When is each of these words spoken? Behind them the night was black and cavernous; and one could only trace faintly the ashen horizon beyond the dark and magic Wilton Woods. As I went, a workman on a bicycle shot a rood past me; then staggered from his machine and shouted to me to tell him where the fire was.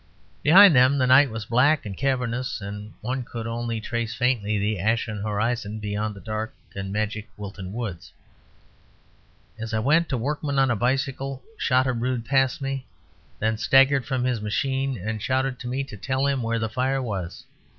Behind 0.41 0.75
them 0.75 0.97
the 0.97 1.05
night 1.05 1.29
was 1.29 1.45
black 1.45 1.85
and 1.85 1.95
cavernous; 1.95 2.59
and 2.59 2.91
one 3.01 3.21
could 3.23 3.45
only 3.45 3.79
trace 3.79 4.15
faintly 4.15 4.57
the 4.57 4.79
ashen 4.79 5.21
horizon 5.21 5.77
beyond 5.79 6.15
the 6.15 6.19
dark 6.19 6.55
and 6.75 6.91
magic 6.91 7.29
Wilton 7.37 7.71
Woods. 7.71 8.11
As 9.59 9.75
I 9.75 9.79
went, 9.79 10.11
a 10.11 10.17
workman 10.17 10.57
on 10.57 10.71
a 10.71 10.75
bicycle 10.75 11.43
shot 11.55 11.85
a 11.85 11.93
rood 11.93 12.25
past 12.25 12.63
me; 12.63 12.87
then 13.37 13.57
staggered 13.59 14.03
from 14.07 14.23
his 14.23 14.41
machine 14.41 14.97
and 14.97 15.21
shouted 15.21 15.59
to 15.59 15.67
me 15.67 15.83
to 15.83 15.97
tell 15.97 16.25
him 16.25 16.41
where 16.41 16.57
the 16.57 16.67
fire 16.67 16.99
was. 16.99 17.43